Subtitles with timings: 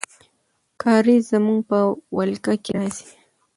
[0.81, 1.79] کارېز زموږ په
[2.17, 3.09] ولکه کې راځي.